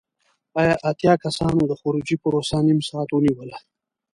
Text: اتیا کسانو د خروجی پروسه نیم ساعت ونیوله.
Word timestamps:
اتیا 0.89 1.13
کسانو 1.23 1.61
د 1.67 1.73
خروجی 1.81 2.15
پروسه 2.23 2.57
نیم 2.65 2.79
ساعت 2.89 3.09
ونیوله. 3.11 3.57